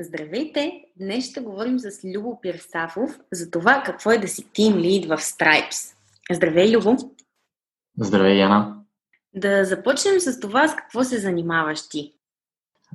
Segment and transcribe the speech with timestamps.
[0.00, 0.84] Здравейте!
[0.96, 5.16] Днес ще говорим с Любо Пирсафов за това какво е да си тим лид в
[5.16, 5.94] Stripes.
[6.30, 6.96] Здравей, Любо!
[7.98, 8.76] Здравей, Яна!
[9.34, 12.14] Да започнем с това с какво се занимаваш ти.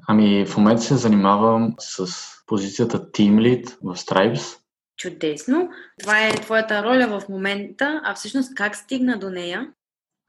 [0.07, 2.07] Ами, в момента се занимавам с
[2.47, 4.59] позицията Team Lead в Stripes.
[4.97, 5.69] Чудесно!
[5.99, 9.67] Това е твоята роля в момента, а всъщност как стигна до нея?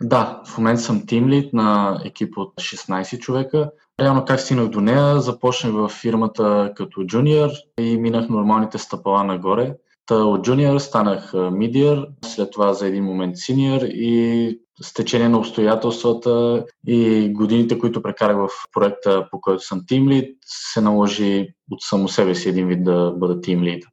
[0.02, 3.70] Да, в момента съм тимлит на екип от 16 човека.
[4.00, 9.76] Реално как стигнах до нея, започнах в фирмата като джуниор и минах нормалните стъпала нагоре.
[10.06, 15.38] Та от джуниор станах мидиор, след това за един момент синьор и с течение на
[15.38, 22.08] обстоятелствата и годините, които прекарах в проекта, по който съм тимлит, се наложи от само
[22.08, 23.84] себе си един вид да бъда тимлит.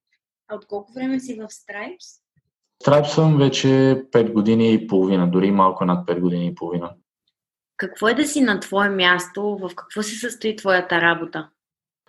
[0.47, 2.21] А от колко време си в Stripes?
[2.83, 6.91] Stripe съм вече 5 години и половина, дори малко над 5 години и половина.
[7.81, 9.57] Какво е да си на твое място?
[9.61, 11.47] В какво се състои твоята работа?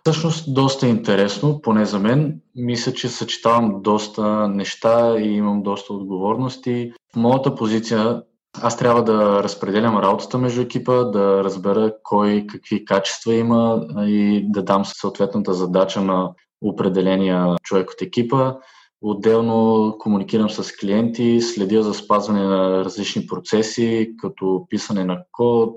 [0.04, 2.40] Всъщност доста интересно, поне за мен.
[2.56, 6.92] Мисля, че съчетавам доста неща и имам доста отговорности.
[7.12, 8.22] В моята позиция
[8.62, 14.62] аз трябва да разпределям работата между екипа, да разбера кой какви качества има и да
[14.62, 16.30] дам съответната задача на
[16.62, 18.54] определения човек от екипа.
[19.02, 25.76] Отделно комуникирам с клиенти, следя за спазване на различни процеси, като писане на код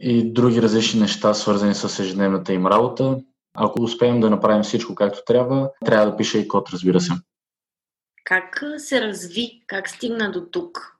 [0.00, 3.18] и други различни неща, свързани с ежедневната им работа.
[3.54, 7.12] Ако успеем да направим всичко както трябва, трябва да пиша и код, разбира се.
[8.24, 9.62] Как се разви?
[9.66, 10.92] Как стигна до тук?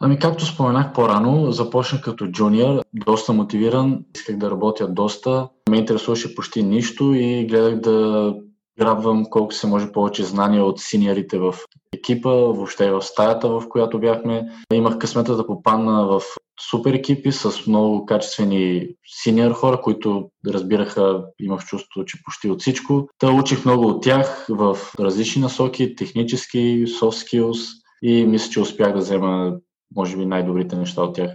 [0.00, 6.34] Ами, както споменах по-рано, започнах като джуниор, доста мотивиран, исках да работя доста, ме интересуваше
[6.34, 8.34] почти нищо и гледах да
[8.78, 11.54] грабвам колко се може повече знания от синьорите в
[11.94, 14.48] екипа, въобще в стаята, в която бяхме.
[14.72, 16.22] Имах късмета да попадна в
[16.70, 23.08] супер екипи с много качествени синьор хора, които разбираха, имах чувство, че почти от всичко.
[23.18, 27.68] Та учих много от тях в различни насоки, технически, soft skills
[28.02, 29.56] и мисля, че успях да взема,
[29.96, 31.30] може би, най-добрите неща от тях.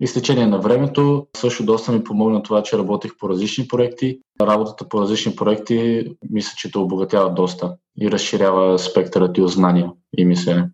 [0.00, 4.20] И с течение на времето също доста ми помогна това, че работех по различни проекти.
[4.40, 9.90] Работата по различни проекти мисля, че те обогатява доста и разширява спектърът ти от знания
[10.18, 10.70] и мислене.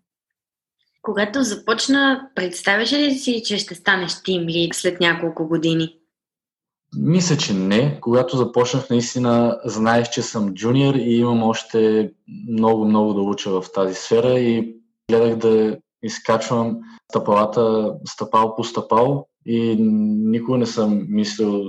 [1.01, 5.97] Когато започна, представяш ли си, че ще станеш тим лид след няколко години?
[6.97, 7.97] Мисля, че не.
[8.01, 12.11] Когато започнах, наистина знаех, че съм джуниор и имам още
[12.49, 14.75] много-много да уча в тази сфера и
[15.09, 16.77] гледах да изкачвам
[17.11, 21.63] стъпалата стъпал по стъпал и никога не съм мислил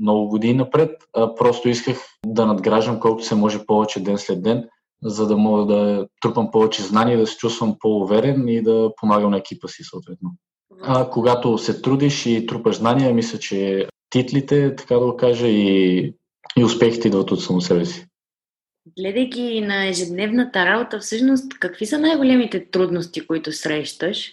[0.00, 1.96] много години напред, а просто исках
[2.26, 4.68] да надграждам колкото се може повече ден след ден,
[5.02, 9.38] за да мога да трупам повече знания, да се чувствам по-уверен и да помагам на
[9.38, 10.30] екипа си съответно.
[10.82, 16.14] А когато се трудиш и трупаш знания, мисля, че титлите, така да го кажа, и,
[16.56, 18.06] и успехите идват от само себе си.
[18.98, 24.32] Гледайки на ежедневната работа, всъщност какви са най-големите трудности, които срещаш?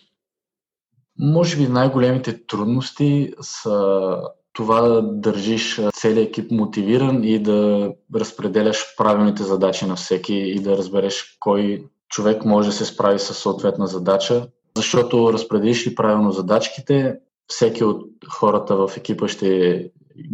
[1.19, 4.17] Може би най-големите трудности са
[4.53, 10.77] това да държиш целият екип мотивиран и да разпределяш правилните задачи на всеки и да
[10.77, 14.47] разбереш кой човек може да се справи с съответна задача.
[14.75, 17.15] Защото разпределиш ли правилно задачките,
[17.47, 19.91] всеки от хората в екипа ще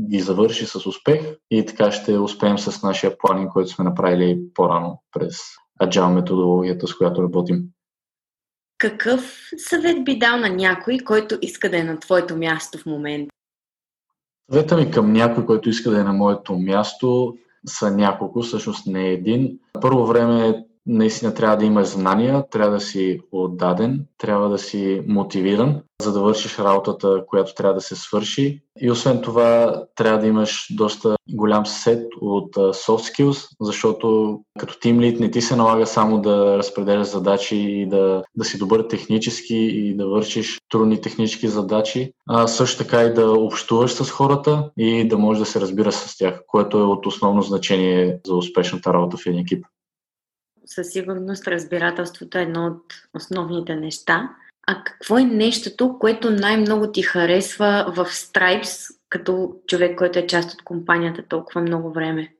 [0.09, 1.21] ги завърши с успех
[1.51, 5.37] и така ще успеем с нашия планинг, който сме направили по-рано през
[5.81, 7.63] Agile методологията, с която работим.
[8.77, 13.33] Какъв съвет би дал на някой, който иска да е на твоето място в момента?
[14.51, 17.37] Съвета ми към някой, който иска да е на моето място,
[17.67, 19.59] са няколко, всъщност не е един.
[19.81, 25.81] Първо време наистина трябва да имаш знания, трябва да си отдаден, трябва да си мотивиран,
[26.01, 28.61] за да вършиш работата, която трябва да се свърши.
[28.81, 34.97] И освен това, трябва да имаш доста голям сет от soft skills, защото като team
[34.97, 39.55] lead не ти се налага само да разпределяш задачи и да, да си добър технически
[39.55, 45.07] и да вършиш трудни технически задачи, а също така и да общуваш с хората и
[45.07, 49.17] да можеш да се разбира с тях, което е от основно значение за успешната работа
[49.17, 49.65] в един екип
[50.67, 54.29] със сигурност разбирателството е едно от основните неща.
[54.67, 60.53] А какво е нещото, което най-много ти харесва в Stripes, като човек, който е част
[60.53, 62.33] от компанията толкова много време?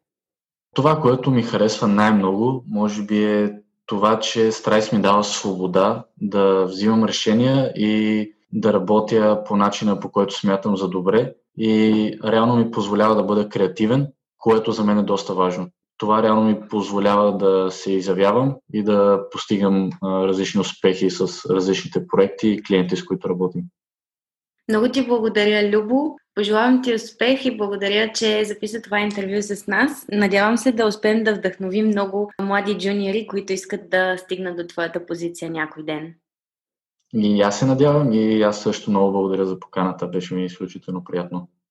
[0.76, 3.54] Това, което ми харесва най-много, може би е
[3.86, 10.12] това, че Stripes ми дава свобода да взимам решения и да работя по начина, по
[10.12, 14.08] който смятам за добре и реално ми позволява да бъда креативен,
[14.38, 19.24] което за мен е доста важно това реално ми позволява да се изявявам и да
[19.32, 23.62] постигам различни успехи с различните проекти и клиенти, с които работим.
[24.70, 26.16] Много ти благодаря, Любо.
[26.36, 30.06] Пожелавам ти успех и благодаря, че записа това интервю с нас.
[30.12, 35.06] Надявам се да успеем да вдъхновим много млади джуниори, които искат да стигнат до твоята
[35.06, 36.14] позиция някой ден.
[37.14, 40.08] И аз се надявам и аз също много благодаря за поканата.
[40.08, 41.48] Беше ми изключително приятно.